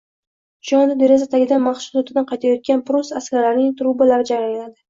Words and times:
Shu 0.69 0.77
onda 0.77 0.95
deraza 1.01 1.27
tagidan 1.33 1.61
mashg`ulotdan 1.67 2.27
qaytayotgan 2.33 2.81
pruss 2.91 3.15
askarlarining 3.23 3.73
trubalari 3.83 4.31
jarangladi 4.33 4.77